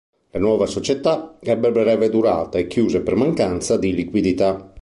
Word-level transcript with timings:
La 0.31 0.39
nuova 0.39 0.65
società 0.65 1.37
ebbe 1.39 1.71
breve 1.71 2.09
durata 2.09 2.57
e 2.57 2.65
chiuse 2.65 3.01
per 3.01 3.13
mancanza 3.13 3.77
di 3.77 3.93
liquidità. 3.93 4.73